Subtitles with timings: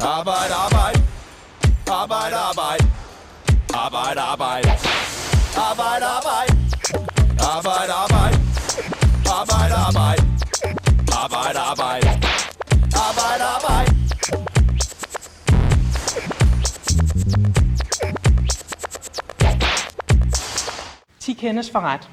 [0.00, 1.02] Arbejde, arbejde.
[1.90, 2.84] Arbejde, arbejde.
[3.74, 4.70] Arbejde, arbejde.
[5.56, 6.52] Arbejde, arbejde.
[7.40, 8.38] Arbejde, arbejde.
[9.26, 10.22] Arbejde, arbejde.
[11.12, 12.08] Arbejde, arbejde.
[13.08, 13.96] Arbejde, arbejde.
[21.20, 22.08] Ti kendes for ret.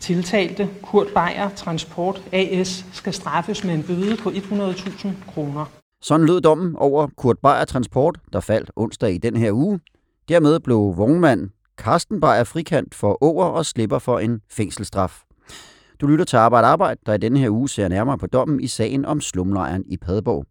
[0.00, 5.64] Tiltalte Kurt Beyer Transport AS skal straffes med en bøde på 100.000 kroner.
[6.02, 9.80] Sådan lød dommen over Kurt Beyer Transport, der faldt onsdag i den her uge.
[10.28, 15.22] Dermed blev vognmand Carsten Beyer frikendt for over og slipper for en fængselsstraf.
[16.00, 18.66] Du lytter til Arbejde Arbejde, der i denne her uge ser nærmere på dommen i
[18.66, 20.46] sagen om slumlejren i Padborg.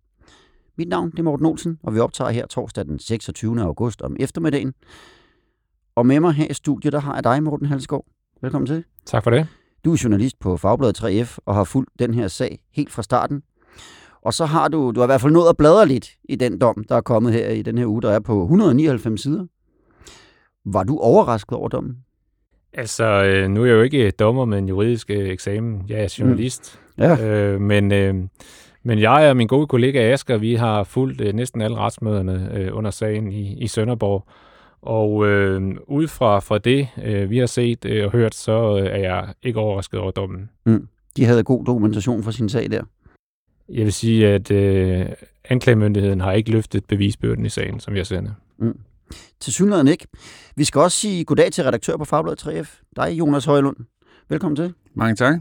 [0.78, 3.62] Mit navn det er Morten Olsen, og vi optager her torsdag den 26.
[3.62, 4.74] august om eftermiddagen.
[5.96, 8.06] Og med mig her i studiet, der har jeg dig, Morten Halsgaard.
[8.42, 8.84] Velkommen til.
[9.06, 9.48] Tak for det.
[9.86, 13.44] Du er journalist på Fagbladet 3F og har fulgt den her sag helt fra starten.
[14.26, 16.60] Og så har du, du har i hvert fald nået at bladre lidt i den
[16.62, 19.46] dom, der er kommet her i den her uge, der er på 199 sider.
[20.66, 21.98] Var du overrasket over dommen?
[22.74, 25.82] Altså, øh, nu er jeg jo ikke dommer med en juridisk øh, eksamen.
[25.90, 26.80] Jeg er journalist.
[26.98, 27.04] Mm.
[27.04, 27.28] Ja.
[27.28, 28.16] Øh, men, øh,
[28.84, 32.78] men jeg og min gode kollega Asger, vi har fulgt øh, næsten alle retsmøderne øh,
[32.78, 34.28] under sagen i, i Sønderborg.
[34.82, 38.86] Og øh, ud fra, fra det, øh, vi har set øh, og hørt, så øh,
[38.86, 40.50] er jeg ikke overrasket over dommen.
[40.66, 40.88] Mm.
[41.18, 42.84] De havde god dokumentation for sin sag der.
[43.70, 45.06] Jeg vil sige, at øh,
[45.50, 48.32] anklagemyndigheden har ikke løftet bevisbyrden i sagen, som jeg sender.
[48.58, 48.80] Mm.
[49.40, 50.08] Til synligheden ikke.
[50.56, 53.78] Vi skal også sige goddag til redaktør på Fagbladet 3F, dig Jonas Højlund.
[54.30, 54.74] Velkommen til.
[54.94, 55.40] Mange tak.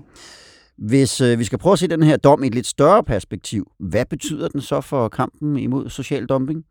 [0.79, 3.73] Hvis øh, vi skal prøve at se den her dom i et lidt større perspektiv,
[3.79, 6.65] hvad betyder den så for kampen imod social dumping?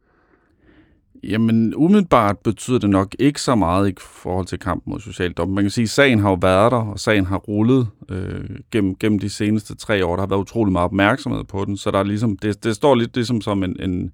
[1.24, 5.56] Jamen, umiddelbart betyder det nok ikke så meget i forhold til kampen mod social dumping.
[5.56, 8.96] Man kan sige, at sagen har jo været der, og sagen har rullet øh, gennem,
[8.96, 10.16] gennem de seneste tre år.
[10.16, 12.96] Der har været utrolig meget opmærksomhed på den, så der er ligesom, det, det står
[12.96, 14.12] lidt ligesom som en, en,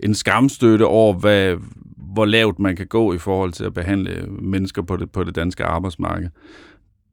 [0.00, 1.56] en skamstøtte over, hvad,
[1.96, 5.34] hvor lavt man kan gå i forhold til at behandle mennesker på det, på det
[5.34, 6.28] danske arbejdsmarked.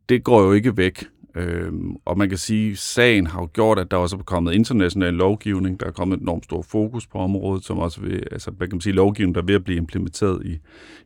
[0.09, 1.05] Det går jo ikke væk.
[1.35, 4.53] Øhm, og man kan sige, at sagen har jo gjort, at der også er kommet
[4.53, 5.79] international lovgivning.
[5.79, 8.81] Der er kommet et enormt stor fokus på området, som også vil, altså, man kan
[8.81, 10.59] sige, lovgivning, der er ved at blive implementeret i,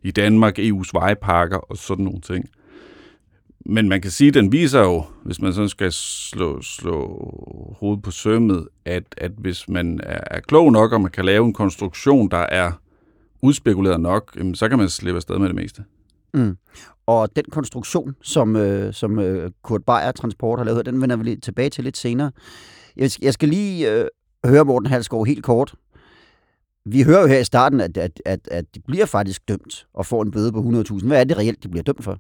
[0.04, 2.50] i Danmark, EU's vejpakker og sådan nogle ting.
[3.66, 7.06] Men man kan sige, at den viser jo, hvis man sådan skal slå, slå
[7.80, 11.46] hovedet på sømmet, at, at hvis man er, er klog nok, og man kan lave
[11.46, 12.72] en konstruktion, der er
[13.42, 15.84] udspekuleret nok, så kan man slippe afsted med det meste.
[16.34, 16.58] Mm.
[17.12, 21.24] Og den konstruktion, som, øh, som øh, Kurt Beyer Transport har lavet, den vender vi
[21.24, 22.32] lidt tilbage til lidt senere.
[22.98, 24.06] Jeg, jeg skal lige øh,
[24.46, 25.74] høre Morten Halsgaard helt kort.
[26.86, 30.06] Vi hører jo her i starten, at, at, at, at de bliver faktisk dømt og
[30.06, 31.08] får en bøde på 100.000.
[31.08, 32.18] Hvad er det reelt, de bliver dømt for?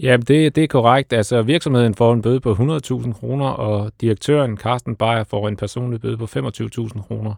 [0.00, 1.12] Ja, det, det er korrekt.
[1.12, 6.00] Altså, virksomheden får en bøde på 100.000 kroner, og direktøren, Carsten Beyer, får en personlig
[6.00, 7.34] bøde på 25.000 kroner.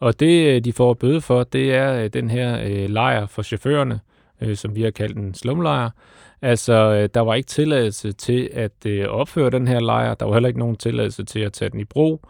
[0.00, 3.42] Og det, øh, de får bøde for, det er øh, den her øh, lejr for
[3.42, 4.00] chaufførerne,
[4.40, 5.90] øh, som vi har kaldt en slumlejr.
[6.42, 10.14] Altså, øh, der var ikke tilladelse til at øh, opføre den her lejr.
[10.14, 12.20] Der var heller ikke nogen tilladelse til at tage den i brug.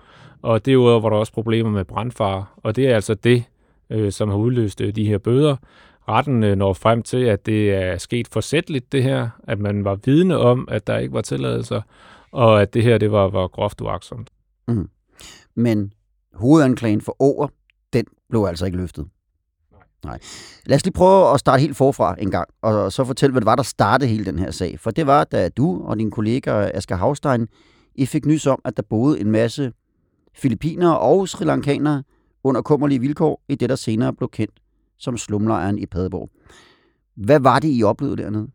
[0.42, 2.44] Og derudover var der også problemer med brandfare.
[2.56, 3.44] Og det er altså det,
[3.90, 5.56] øh, som har udløst øh, de her bøder.
[6.08, 9.28] Retten øh, når frem til, at det er sket forsætteligt, det her.
[9.48, 11.82] At man var vidne om, at der ikke var tilladelser.
[12.30, 14.30] Og at det her, det var, var groft uaksomt.
[14.68, 14.88] Mm.
[15.54, 15.92] Men
[16.34, 17.48] hovedanklagen for over,
[17.92, 19.06] den blev altså ikke løftet.
[20.04, 20.18] Nej.
[20.66, 23.46] Lad os lige prøve at starte helt forfra en gang, og så fortælle, hvad det
[23.46, 24.80] var, der startede hele den her sag.
[24.80, 27.46] For det var, da du og din kollega Asger Havstein,
[27.94, 29.72] I fik nys om, at der boede en masse
[30.34, 32.02] filipinere og sri lankanere
[32.44, 34.54] under kummerlige vilkår i det, der senere blev kendt
[34.98, 36.30] som slumlejren i Padborg.
[37.16, 38.48] Hvad var det, I oplevede dernede?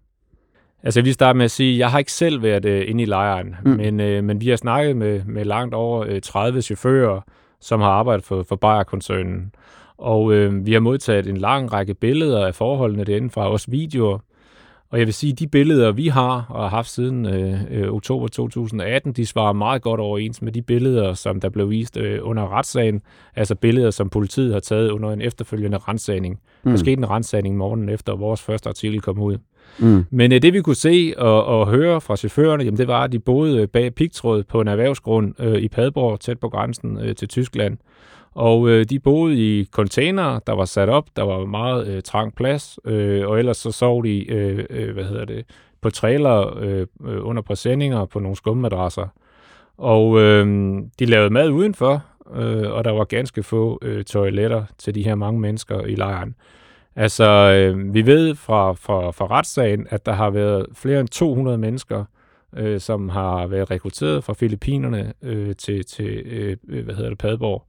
[0.83, 3.05] Altså, vi starter med at sige, at jeg har ikke selv været uh, inde i
[3.05, 3.71] lejren, mm.
[3.71, 7.21] men, uh, men vi har snakket med, med langt over uh, 30 chauffører,
[7.61, 9.51] som har arbejdet for, for Bayer-koncernen.
[9.99, 14.19] Og øh, vi har modtaget en lang række billeder af forholdene derinde fra også videoer.
[14.91, 17.93] Og jeg vil sige, at de billeder, vi har og har haft siden øh, øh,
[17.93, 22.19] oktober 2018, de svarer meget godt overens med de billeder, som der blev vist øh,
[22.21, 23.01] under retssagen.
[23.35, 26.39] Altså billeder, som politiet har taget under en efterfølgende rensagning.
[26.63, 26.71] Mm.
[26.71, 29.37] Der skete en rensagning morgenen efter vores første artikel kom ud.
[29.79, 30.05] Mm.
[30.09, 33.11] Men øh, det vi kunne se og, og høre fra chaufførerne, jamen, det var, at
[33.11, 37.27] de boede bag pigtråd på en erhvervsgrund øh, i Padborg, tæt på grænsen øh, til
[37.27, 37.77] Tyskland.
[38.39, 42.35] Og øh, de boede i containere, der var sat op, der var meget øh, trang
[42.35, 45.45] plads, øh, og ellers så sov de, øh, øh, hvad hedder det,
[45.81, 49.07] på trailer øh, øh, under præsendinger på nogle skummadrasser.
[49.77, 50.47] Og øh,
[50.99, 52.03] de lavede mad udenfor,
[52.35, 56.35] øh, og der var ganske få øh, toiletter til de her mange mennesker i lejren.
[56.95, 61.57] Altså, øh, vi ved fra, fra, fra retssagen, at der har været flere end 200
[61.57, 62.05] mennesker,
[62.57, 67.65] øh, som har været rekrutteret fra Filippinerne øh, til, til øh, hvad hedder det, Padborg.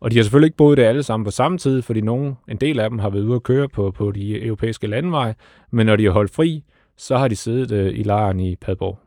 [0.00, 2.56] Og de har selvfølgelig ikke boet det alle sammen på samme tid, fordi nogen, en
[2.56, 5.34] del af dem har været ude at køre på, på de europæiske landeveje,
[5.72, 6.64] men når de har holdt fri,
[6.96, 8.98] så har de siddet øh, i lejren i Padborg.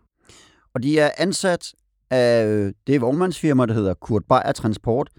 [0.74, 1.74] Og de er ansat
[2.10, 5.10] af øh, det vognmandsfirma, der hedder Kurt Beyer Transport,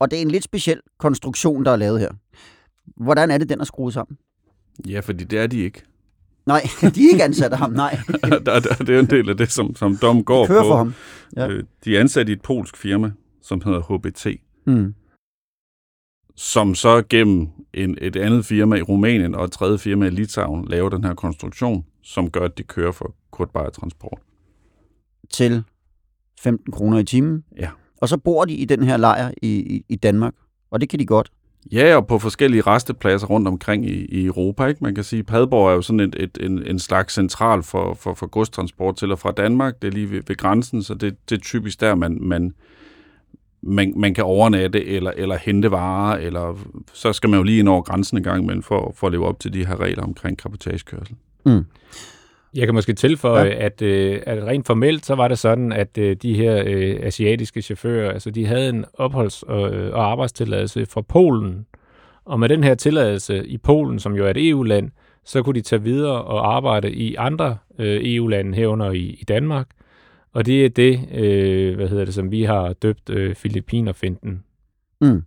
[0.00, 2.10] og det er en lidt speciel konstruktion, der er lavet her.
[2.96, 4.18] Hvordan er det, den er skruet sammen?
[4.88, 5.82] Ja, fordi det er de ikke.
[6.46, 6.60] Nej,
[6.94, 7.98] de er ikke ansat af ham, nej.
[8.22, 10.68] der, der, det er jo en del af det, som, som Dom går Kører på.
[10.68, 10.94] for ham.
[11.36, 11.48] Ja.
[11.48, 14.26] Øh, De er ansat i et polsk firma, som hedder HBT,
[14.68, 14.94] Mm.
[16.36, 20.68] Som så gennem en, et andet firma i Rumænien og et tredje firma i Litauen
[20.68, 24.18] laver den her konstruktion, som gør, at de kører for Kurt Beyer Transport.
[25.30, 25.64] Til
[26.40, 27.44] 15 kroner i timen.
[27.58, 27.70] Ja.
[28.00, 30.34] Og så bor de i den her lejr i, i, i Danmark,
[30.70, 31.30] og det kan de godt.
[31.72, 34.66] Ja, og på forskellige restepladser rundt omkring i, i Europa.
[34.66, 34.84] Ikke?
[34.84, 37.94] Man kan sige, at Padborg er jo sådan et, et, en, en slags central for,
[37.94, 39.82] for, for godstransport til og fra Danmark.
[39.82, 42.52] Det er lige ved, ved grænsen, så det, det er typisk der, man, man,
[43.66, 46.58] man, man kan overnatte eller, eller hente varer, eller
[46.92, 49.26] så skal man jo lige ind over grænsen en gang imellem for, for at leve
[49.26, 51.14] op til de her regler omkring kapotagekørsel.
[51.46, 51.64] Mm.
[52.54, 53.64] Jeg kan måske tilføje, Ja.
[53.64, 57.62] at, øh, at rent formelt, så var det sådan, at øh, de her øh, asiatiske
[57.62, 61.66] chauffører, altså de havde en opholds- og, øh, og arbejdstilladelse fra Polen.
[62.24, 64.90] Og med den her tilladelse i Polen, som jo er et EU-land,
[65.24, 69.66] så kunne de tage videre og arbejde i andre øh, EU-lande herunder i, i Danmark.
[70.36, 74.44] Og det er det, øh, hvad hedder det, som vi har døbt øh, Filippinerfinden.
[75.00, 75.22] Mm.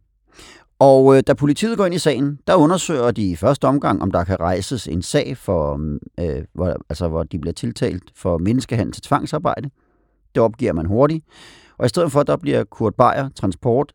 [0.80, 4.12] Og øh, da politiet går ind i sagen, der undersøger de i første omgang, om
[4.12, 8.38] der kan rejses en sag, for, mm, øh, hvor, altså, hvor de bliver tiltalt for
[8.38, 9.70] menneskehandel til tvangsarbejde.
[10.36, 11.26] Det opgiver man hurtigt.
[11.78, 13.94] Og i stedet for, der bliver Kurt Beyer Transport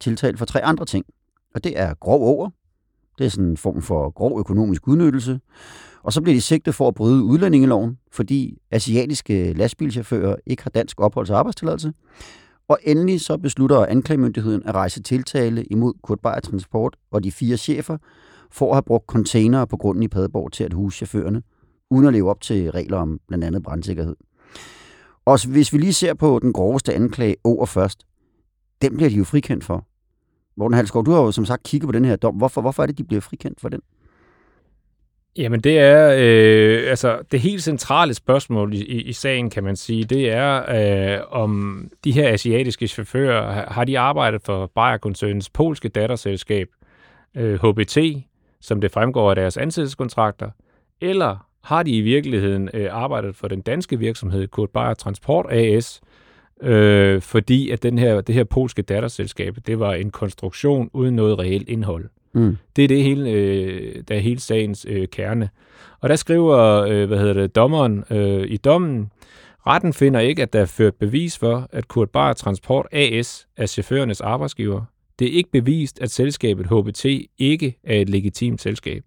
[0.00, 1.06] tiltalt for tre andre ting.
[1.54, 2.50] Og det er grov over.
[3.18, 5.40] Det er sådan en form for grov økonomisk udnyttelse.
[6.04, 11.00] Og så bliver de sigtet for at bryde udlændingeloven, fordi asiatiske lastbilchauffører ikke har dansk
[11.00, 11.92] opholds- og arbejdstilladelse.
[12.68, 17.56] Og endelig så beslutter anklagemyndigheden at rejse tiltale imod Kurt Beyer Transport og de fire
[17.56, 17.98] chefer
[18.50, 21.42] for at have brugt containere på grunden i Padborg til at huse chaufførerne,
[21.90, 24.16] uden at leve op til regler om blandt andet brandsikkerhed.
[25.24, 28.06] Og hvis vi lige ser på den groveste anklage over først,
[28.82, 29.86] den bliver de jo frikendt for.
[30.56, 32.34] Morten Halsgaard, du har jo som sagt kigget på den her dom.
[32.34, 33.80] Hvorfor, hvorfor er det, de bliver frikendt for den?
[35.36, 39.76] Jamen det er, øh, altså det helt centrale spørgsmål i, i, i sagen, kan man
[39.76, 40.62] sige, det er,
[41.16, 46.68] øh, om de her asiatiske chauffører, har- de arbejdet for Bayer-koncernens polske datterselskab,
[47.36, 47.98] øh, HBT,
[48.60, 50.50] som det fremgår af deres ansættelseskontrakter,
[51.00, 56.00] eller har de i virkeligheden øh, arbejdet for den danske virksomhed Kurt Bayer Transport AS,
[56.62, 61.38] øh, fordi at den her, det her polske datterselskab, det var en konstruktion uden noget
[61.38, 62.04] reelt indhold.
[62.34, 62.56] Mm.
[62.76, 65.48] Det er det hele, øh, der er hele sagens øh, kerne.
[66.00, 69.10] Og der skriver, øh, hvad hedder det, dommeren øh, i dommen,
[69.66, 73.66] retten finder ikke, at der er ført bevis for, at Kurt Bayer Transport AS er
[73.66, 74.82] chaufførernes arbejdsgiver.
[75.18, 77.04] Det er ikke bevist, at selskabet HBT
[77.38, 79.02] ikke er et legitimt selskab.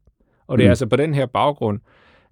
[0.47, 0.71] Og det er Mm.
[0.71, 1.79] altså på den her baggrund,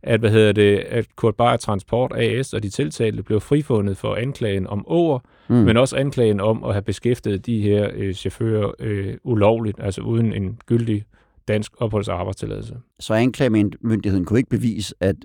[0.03, 4.15] at, hvad hedder det, at Kurt Bayer Transport AS og de tiltalte blev frifundet for
[4.15, 5.55] anklagen om over, Mm.
[5.55, 10.33] men også anklagen om at have beskæftiget de her øh, chauffører øh, ulovligt, altså uden
[10.33, 11.05] en gyldig
[11.47, 12.77] dansk opholds- og arbejdstilladelse.
[12.99, 15.15] Så anklagemyndigheden kunne ikke bevise, at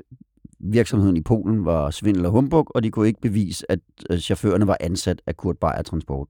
[0.61, 3.79] virksomheden i Polen var svindel og humbug, og de kunne ikke bevise, at
[4.11, 6.29] øh, chaufførerne var ansat af Kurt Beyer Transport.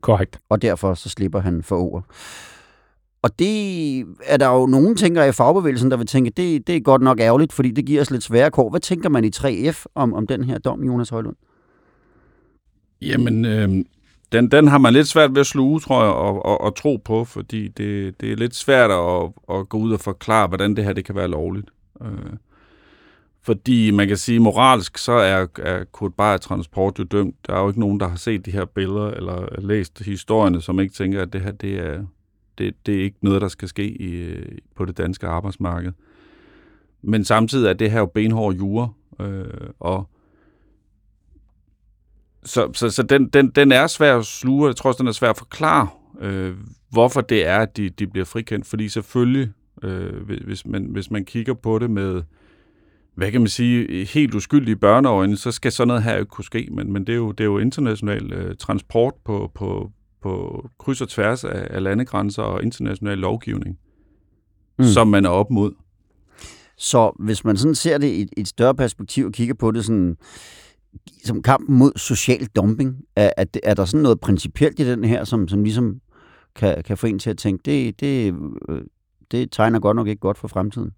[0.00, 0.40] Korrekt.
[0.48, 2.00] og derfor så slipper han for over.
[3.22, 6.80] Og det er der jo nogen, tænker i fagbevægelsen, der vil tænke, det, det er
[6.80, 8.70] godt nok ærgerligt, fordi det giver os lidt svære kår.
[8.70, 11.36] Hvad tænker man i 3F om, om den her dom, Jonas Højlund?
[13.02, 13.84] Jamen, øh,
[14.32, 16.96] den, den har man lidt svært ved at sluge, tror jeg, og, og, og tro
[16.96, 20.84] på, fordi det, det er lidt svært at, at gå ud og forklare, hvordan det
[20.84, 21.70] her det kan være lovligt.
[22.02, 22.32] Øh,
[23.42, 27.34] fordi man kan sige, moralsk, så er, er Kurt Bayer Transport jo dømt.
[27.46, 30.80] Der er jo ikke nogen, der har set de her billeder, eller læst historierne, som
[30.80, 32.02] ikke tænker, at det her, det er,
[32.58, 34.36] det, det er ikke noget, der skal ske i,
[34.76, 35.92] på det danske arbejdsmarked.
[37.02, 39.44] Men samtidig er det her jo benhård jure, øh,
[39.80, 40.08] og
[42.44, 45.08] så, så, så den, den, den er svær at sluge, og jeg tror også, den
[45.08, 45.88] er svær at forklare,
[46.20, 46.54] øh,
[46.90, 48.66] hvorfor det er, at de, de bliver frikendt.
[48.66, 49.50] Fordi selvfølgelig,
[49.82, 52.22] øh, hvis, man, hvis man kigger på det med,
[53.14, 56.68] hvad kan man sige, helt uskyldige børneøjne, så skal sådan noget her ikke kunne ske.
[56.72, 59.90] Men, men det, er jo, det er jo international øh, transport på, på,
[60.22, 63.78] på kryds og tværs af, af landegrænser og international lovgivning,
[64.78, 64.84] Mm.
[64.84, 65.72] som man er op mod.
[66.76, 70.16] Så hvis man sådan ser det i et større perspektiv og kigger på det sådan,
[71.24, 75.24] som kampen mod social dumping, er, er, er der sådan noget principielt i den her,
[75.24, 76.00] som, som ligesom
[76.56, 78.34] kan, kan få en til at tænke, det, det,
[78.68, 78.82] øh,
[79.30, 80.90] det tegner godt nok ikke godt for fremtiden?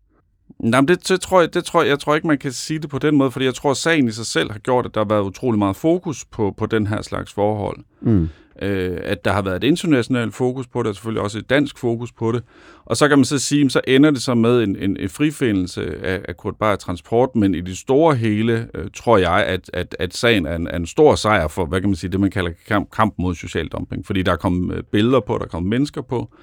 [0.58, 2.78] Nej, men det, det, tror jeg, det tror jeg, jeg tror ikke, man kan sige
[2.78, 4.94] det på den måde, fordi jeg tror, at sagen i sig selv har gjort, at
[4.94, 7.78] der har været utrolig meget fokus på, på den her slags forhold.
[8.00, 8.28] Mm
[8.62, 11.78] øh, at der har været et internationalt fokus på det, og selvfølgelig også et dansk
[11.78, 12.42] fokus på det.
[12.84, 16.04] Og så kan man så sige, så ender det så med en, en, en frifindelse
[16.04, 19.96] af, af Kurt Bayer Transport, men i det store hele øh, tror jeg, at, at,
[19.98, 22.30] at sagen er en, er en stor sejr for, hvad kan man sige, det man
[22.30, 24.06] kalder kamp, kamp mod social dumping.
[24.06, 26.34] Fordi der er kommet øh, billeder på, der er kommet mennesker på.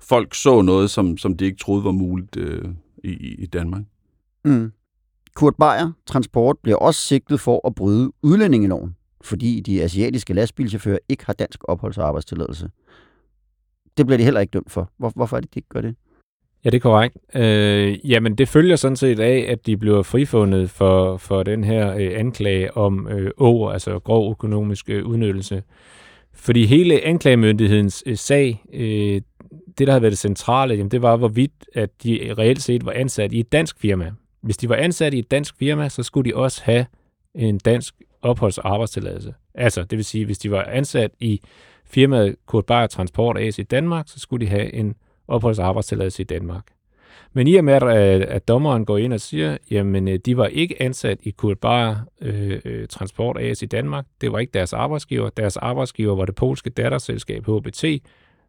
[0.00, 2.64] Folk så noget, som, som de ikke troede var muligt øh,
[3.04, 3.82] i, i Danmark.
[4.44, 4.72] Mm.
[5.34, 11.26] Kurt Bayer Transport bliver også sigtet for at bryde udlændingeloven, fordi de asiatiske lastbilchauffører ikke
[11.26, 12.70] har dansk opholds- og arbejdstilladelse.
[13.96, 14.90] Det bliver de heller ikke dømt for.
[14.96, 15.94] Hvor, hvorfor er det, de ikke gør det?
[16.64, 17.16] Ja, det er korrekt.
[17.34, 21.94] Øh, jamen, det følger sådan set af, at de bliver frifundet for, for den her
[21.94, 25.62] øh, anklage om øh, over, altså grov økonomisk øh, udnyttelse.
[26.32, 29.20] Fordi hele anklagemyndighedens øh, sag, øh,
[29.78, 32.92] det der har været det centrale, jamen, det var, hvorvidt at de reelt set var
[32.92, 34.12] ansat i et dansk firma.
[34.42, 36.86] Hvis de var ansat i et dansk firma, så skulle de også have
[37.36, 39.34] en dansk opholds- og arbejdstilladelse.
[39.54, 41.40] Altså, det vil sige, hvis de var ansat i
[41.84, 44.94] firmaet Kurt Bayer Transport AS i Danmark, så skulle de have en
[45.28, 46.64] opholds- og arbejdstilladelse i Danmark.
[47.32, 50.36] Men i og med, at, øh, at dommeren går ind og siger, jamen øh, de
[50.36, 54.52] var ikke ansat i Kurt Bayer øh, øh Transport AS i Danmark, det var ikke
[54.52, 57.84] deres arbejdsgiver, deres arbejdsgiver var det polske datterselskab HBT,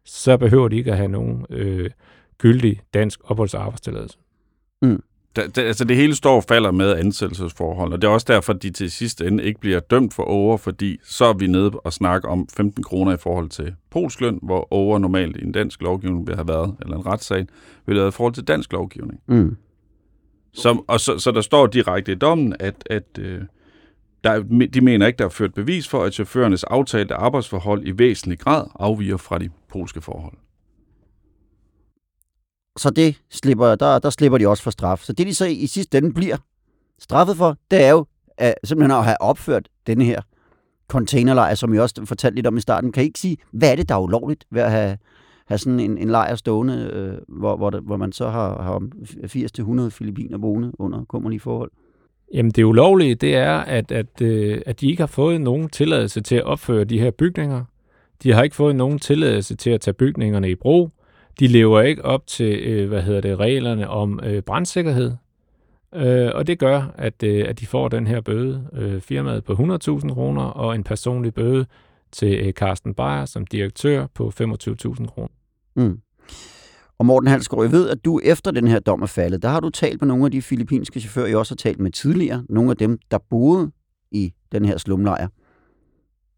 [0.04, 1.90] så behøver de ikke at have nogen øh,
[2.38, 4.18] gyldig dansk opholds- og arbejdstilladelse.
[4.82, 5.02] Mm.
[5.36, 8.52] Det, det, altså det hele står og falder med ansættelsesforhold, og det er også derfor,
[8.52, 11.70] at de til sidste ende ikke bliver dømt for over, fordi så er vi nede
[11.70, 15.52] og snakke om 15 kroner i forhold til polsk løn, hvor over normalt i en
[15.52, 17.46] dansk lovgivning vil have været, eller en retssag,
[17.86, 19.20] vil have været i forhold til dansk lovgivning.
[19.26, 19.56] Mm.
[20.52, 23.40] Så, og så, så der står direkte i dommen, at, at øh,
[24.24, 28.38] der, de mener ikke, der er ført bevis for, at chaufførernes aftalte arbejdsforhold i væsentlig
[28.38, 30.34] grad afviger fra de polske forhold.
[32.78, 34.98] Så det slipper, der, der slipper de også for straf.
[34.98, 36.36] Så det, de så i sidste ende bliver
[36.98, 38.06] straffet for, det er jo
[38.38, 40.20] at, simpelthen at have opført denne her
[40.88, 42.92] containerlejr, som jeg også fortalte lidt om i starten.
[42.92, 44.98] Kan I ikke sige, hvad er det, der er ulovligt ved at have,
[45.46, 48.78] have sådan en, en lejr stående, øh, hvor, hvor, det, hvor man så har, har
[49.86, 51.70] 80-100 filipiner boende under kummerlige forhold?
[52.34, 56.20] Jamen det ulovlige, det er, at, at, øh, at de ikke har fået nogen tilladelse
[56.20, 57.64] til at opføre de her bygninger.
[58.22, 60.90] De har ikke fået nogen tilladelse til at tage bygningerne i brug.
[61.38, 65.12] De lever ikke op til, øh, hvad hedder det, reglerne om øh, brandsikkerhed.
[65.94, 69.52] Øh, og det gør, at, øh, at de får den her bøde, øh, firmaet på
[69.52, 71.66] 100.000 kroner, og en personlig bøde
[72.12, 75.28] til øh, Carsten Beyer som direktør på 25.000 kroner.
[75.76, 76.00] Mm.
[76.98, 79.60] Og Morten Halsgaard, jeg ved, at du efter den her dom er faldet, der har
[79.60, 82.70] du talt med nogle af de filippinske chauffører, jeg også har talt med tidligere, nogle
[82.70, 83.70] af dem, der boede
[84.10, 85.28] i den her slumlejr.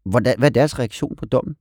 [0.05, 1.55] Hvordan, hvad er deres reaktion på dommen?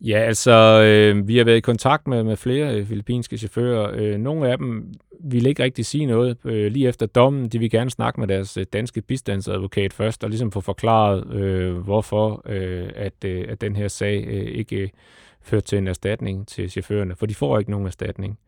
[0.00, 3.90] Ja, altså, øh, vi har været i kontakt med, med flere øh, filippinske chauffører.
[3.94, 7.48] Øh, nogle af dem ville ikke rigtig sige noget øh, lige efter dommen.
[7.48, 11.76] De vil gerne snakke med deres øh, danske bistandsadvokat først, og ligesom få forklaret, øh,
[11.76, 14.88] hvorfor øh, at, øh, at den her sag øh, ikke øh,
[15.42, 18.38] førte til en erstatning til chaufførerne, for de får ikke nogen erstatning.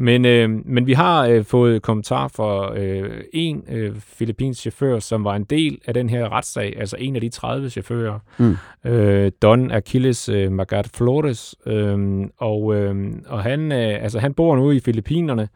[0.00, 5.24] Men, øh, men vi har øh, fået kommentar fra øh, en øh, filippinsk chauffør, som
[5.24, 8.56] var en del af den her retssag, altså en af de 30 chauffører, mm.
[8.90, 14.56] øh, Don Achilles øh, Magat Flores, øh, og, øh, og han, øh, altså, han bor
[14.56, 15.48] nu i Filippinerne,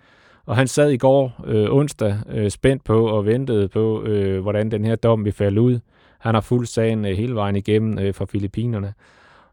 [0.46, 4.70] og han sad i går øh, onsdag øh, spændt på og ventede på, øh, hvordan
[4.70, 5.78] den her dom vil falde ud.
[6.18, 8.94] Han har fulgt sagen øh, hele vejen igennem øh, fra Filippinerne.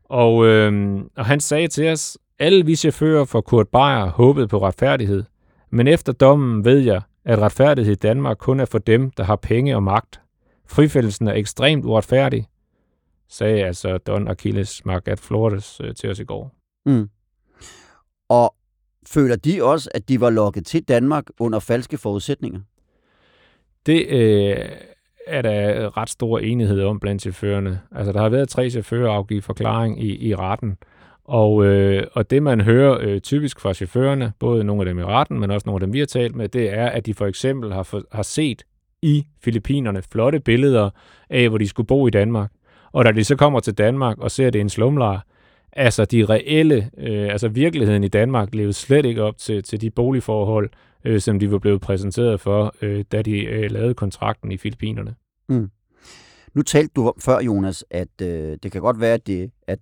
[0.04, 4.58] Og, øh, og han sagde til os, alle vi chauffører for Kurt Beyer håbede på
[4.58, 5.24] retfærdighed,
[5.70, 9.36] men efter dommen ved jeg, at retfærdighed i Danmark kun er for dem, der har
[9.36, 10.22] penge og magt.
[10.68, 12.48] Frifældelsen er ekstremt uretfærdig,
[13.30, 16.56] sagde altså Don Achilles Margat Flores øh, til os i går.
[16.86, 17.10] Mm.
[18.30, 18.56] Og
[19.08, 22.60] føler de også, at de var lokket til Danmark under falske forudsætninger?
[23.86, 24.70] Det øh,
[25.28, 27.82] er der ret stor enighed om blandt chaufførerne.
[27.92, 30.78] Altså, der har været tre chauffører afgivet forklaring i, i retten,
[31.30, 35.04] og, øh, og det, man hører øh, typisk fra chaufførerne, både nogle af dem i
[35.04, 37.26] retten, men også nogle af dem, vi har talt med, det er, at de for
[37.26, 38.64] eksempel har, for, har set
[39.02, 40.90] i Filippinerne flotte billeder
[41.30, 42.52] af, hvor de skulle bo i Danmark.
[42.92, 45.20] Og da de så kommer til Danmark og ser det er en slumlejr,
[45.74, 49.90] altså de reelle, øh, altså virkeligheden i Danmark levede slet ikke op til, til de
[49.90, 50.70] boligforhold,
[51.06, 55.16] øh, som de var blevet præsenteret for, øh, da de øh, lavede kontrakten i Filippinerne.
[55.50, 55.70] Mm.
[56.54, 59.80] Nu talte du om før, Jonas, at øh, det kan godt være, at, det, at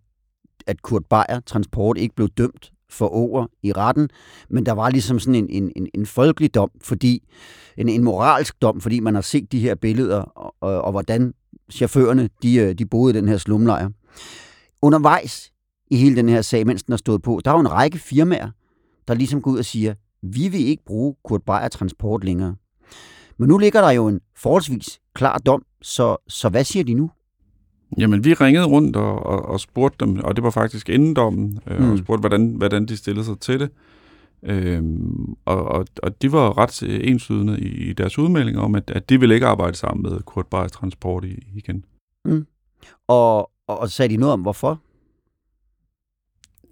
[0.67, 4.09] at Kurt Beyer Transport ikke blev dømt for over i retten,
[4.50, 7.24] men der var ligesom sådan en, en, en, en folkelig dom, fordi
[7.77, 11.33] en, en moralsk dom, fordi man har set de her billeder, og, og, og hvordan
[11.71, 13.89] chaufførerne de, øh, de boede i den her slumlejr.
[14.81, 15.51] Undervejs
[15.91, 18.00] i hele den her sag, mens den har stået på, der er jo en række
[18.00, 18.50] firmaer,
[19.07, 22.55] der ligesom går ud og siger, vi vil ikke bruge Kurt Beyer Transport længere.
[23.38, 27.12] Men nu ligger der jo en forholdsvis klar dom, så, så hvad siger de nu?
[27.98, 31.60] Jamen, vi ringede rundt og, og, og spurgte dem, og det var faktisk inden dommen,
[31.67, 31.91] øh, Mm.
[31.91, 33.70] og spurgte, hvordan, hvordan de stillede sig til det.
[34.44, 39.10] Øhm, og, og, og de var ret enslydende i, i deres udmelding om, at, at
[39.10, 41.86] de ville ikke arbejde sammen med Kurt Beiers Transport i, igen.
[43.08, 44.82] Og, og, og sagde de noget om, hvorfor?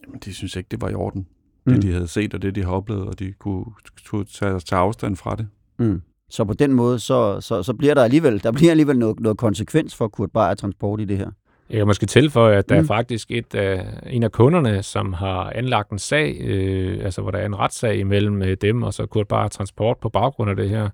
[0.05, 1.27] Jamen, de synes ikke, det var i orden.
[1.65, 1.74] Mm.
[1.74, 3.65] Det, de havde set, og det, de havde oplevet, og de kunne,
[4.10, 5.48] kunne tage, tage afstand fra det.
[5.79, 6.01] Mm.
[6.29, 9.38] Så på den måde, så, så, så bliver der alligevel, der bliver alligevel noget, noget
[9.38, 11.29] konsekvens for Kurt Beyer Transport i det her.
[11.70, 12.82] Jeg kan måske tilføje, at der Mm.
[12.82, 17.32] er faktisk et af, en af kunderne, som har anlagt en sag, øh, altså hvor
[17.32, 20.55] der er en retssag imellem øh, dem og så Kurt Bayer Transport på baggrund af
[20.55, 20.89] det her,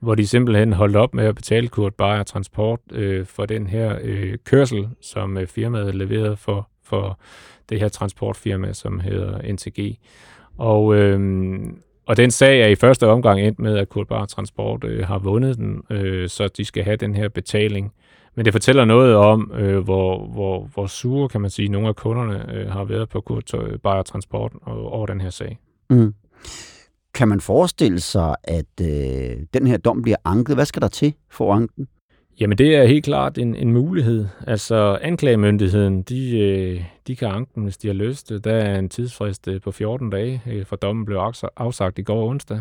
[0.00, 3.98] hvor de simpelthen holdt op med at betale Kurt Bayer Transport øh, for den her
[4.02, 7.18] øh, kørsel, som øh, firmaet leverede for, for
[7.68, 9.98] det her transportfirma, som hedder NTG.
[10.58, 11.20] Og, øh,
[12.10, 15.56] og den sag er i første omgang endt med, at Kulbar Transport øh, har vundet
[15.56, 17.92] den, øh, så de skal have den her betaling.
[18.34, 21.96] Men det fortæller noget om, øh, hvor, hvor, hvor sure, kan man sige, nogle af
[21.96, 25.58] kunderne øh, har været på Kulbar Transport over den her sag.
[25.90, 26.14] Mm.
[27.14, 30.56] Kan man forestille sig, at øh, den her dom bliver anket?
[30.56, 31.86] Hvad skal der til for anken?
[32.40, 34.26] Jamen det er helt klart en, en mulighed.
[34.46, 38.32] Altså anklagemyndigheden, de, øh, de kan anke den, hvis de har lyst.
[38.44, 41.18] Der er en tidsfrist øh, på 14 dage, øh, for dommen blev
[41.56, 42.60] afsagt i går onsdag.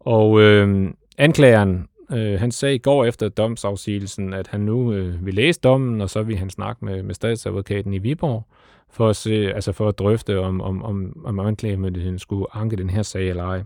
[0.00, 5.34] Og øh, anklageren, øh, han sagde i går efter domsafsigelsen, at han nu øh, vil
[5.34, 8.46] læse dommen, og så vil han snakke med, med statsadvokaten i Viborg,
[8.90, 12.90] for at, se, altså for at drøfte, om, om, om, om anklagemyndigheden skulle anke den
[12.90, 13.58] her sag eller ej.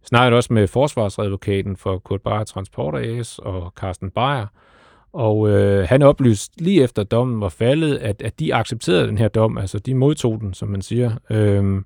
[0.00, 4.46] Vi snakkede også med forsvarsadvokaten for Kurt Bayer Transport AS og Carsten Bayer,
[5.18, 9.28] og øh, han oplyste lige efter dommen var faldet, at, at de accepterede den her
[9.28, 11.10] dom, altså de modtog den, som man siger.
[11.30, 11.84] Øhm,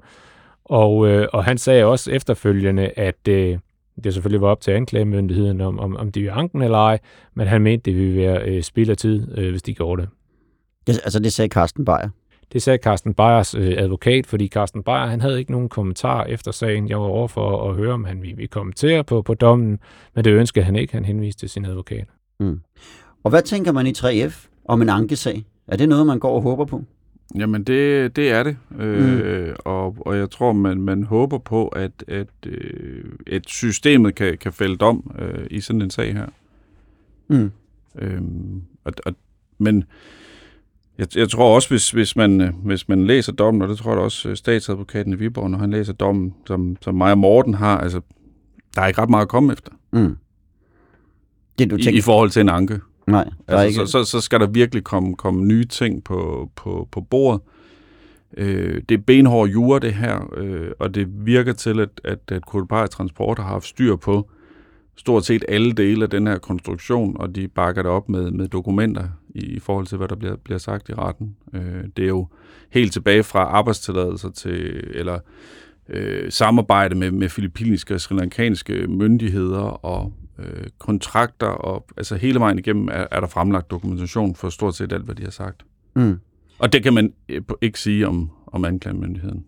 [0.64, 3.58] og, øh, og han sagde også efterfølgende, at øh,
[4.04, 6.98] det selvfølgelig var op til anklagemyndigheden, om, om, om de ville anken eller ej,
[7.34, 10.08] men han mente, det ville være øh, spild af tid, øh, hvis de gjorde det.
[10.86, 12.08] Det, altså, det sagde Carsten Beyer.
[12.52, 16.50] Det sagde Carsten Beyers øh, advokat, fordi Carsten Beyer han havde ikke nogen kommentar efter
[16.50, 16.88] sagen.
[16.88, 19.78] Jeg var over for at høre, om han ville, kommentere på, på dommen,
[20.14, 20.94] men det ønskede han ikke.
[20.94, 22.06] Han henviste til sin advokat.
[23.24, 25.44] Og hvad tænker man i 3F om en ankesag?
[25.66, 26.84] Er det noget, man går og håber på?
[27.38, 28.56] Jamen, det, det er det.
[28.78, 29.54] Øh, Mm.
[29.58, 34.52] og, og jeg tror, man, man håber på, at, at, øh, at systemet kan, kan
[34.52, 36.26] fælde dom øh, i sådan en sag her.
[37.28, 37.50] Mm.
[37.98, 39.14] Øhm, og, og,
[39.58, 39.84] men
[40.98, 43.90] jeg, jeg tror også, hvis, hvis, man, øh, hvis man læser dommen, og det tror
[43.92, 47.54] jeg også øh, statsadvokaten i Viborg, når han læser dommen, som, som mig og Morten
[47.54, 48.00] har, altså,
[48.74, 50.16] der er ikke ret meget at komme efter Mm.
[51.58, 51.98] Det du i, tænker?
[51.98, 52.80] i forhold til en anke.
[53.06, 53.90] Nej, der er Altså, ikke...
[53.90, 57.40] så, så, så skal der virkelig komme, komme nye ting på, på, på bordet.
[58.36, 62.46] Øh, det er benhård jura, det her, øh, og det virker til, at, at, at
[62.46, 64.30] Kulpar Transport har haft styr på
[64.96, 68.48] stort set alle dele af den her konstruktion, og de bakker det op med, med
[68.48, 71.36] dokumenter i, i forhold til, hvad der bliver, bliver sagt i retten.
[71.54, 72.26] Øh, det er jo
[72.70, 75.18] helt tilbage fra arbejdstilladelser til, eller
[75.88, 82.40] øh, samarbejde med, med filippinske og sri lankanske myndigheder og øh, kontrakter, og altså hele
[82.40, 85.62] vejen igennem er, er der fremlagt dokumentation for stort set alt, hvad de har sagt.
[85.94, 86.18] Mm.
[86.58, 89.44] Og det kan man øh, ikke sige om, om anklagemyndigheden.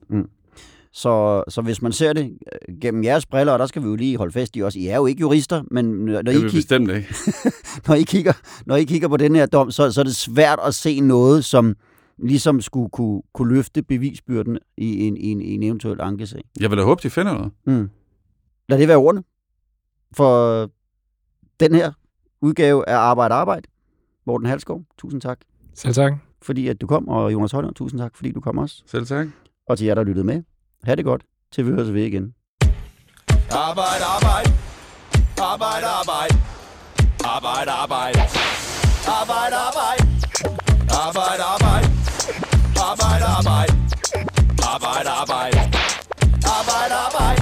[0.92, 3.96] Så, så hvis man ser det øh, gennem jeres briller, og der skal vi jo
[3.96, 6.50] lige holde fast i også, I er jo ikke jurister, men når Det I, kig,
[6.52, 7.14] bestemt ikke.
[7.88, 8.32] når, I kigger,
[8.66, 11.44] når I kigger på den her dom, så, så er det svært at se noget,
[11.44, 11.76] som
[12.18, 16.42] ligesom skulle kunne, kunne løfte bevisbyrden i en, en, en eventuel ankesag.
[16.60, 17.52] Jeg vil da håbe, de finder noget.
[17.66, 17.90] Mm.
[18.68, 19.24] Lad det være ordene
[20.16, 20.60] for
[21.60, 21.92] den her
[22.40, 23.68] udgave af Arbejde Arbejde.
[24.26, 25.38] Morten Halskov, tusind tak,
[25.74, 26.12] Selv tak.
[26.42, 28.82] fordi at du kom, og Jonas Højlund, tusind tak, fordi du kom også.
[28.86, 29.26] Selv tak.
[29.68, 30.42] Og til jer, der lyttede med,
[30.84, 31.22] ha' det godt,
[31.52, 32.34] til vi høres ved igen.
[33.50, 34.50] Arbejde, arbejde.
[35.52, 36.34] Arbejde, arbejde.
[37.24, 38.20] Arbejde, arbejde.
[39.20, 40.03] Arbejde, arbejde.
[44.74, 45.54] Arbeit, Arbeit.
[46.44, 47.38] Arbeit, Arbeit.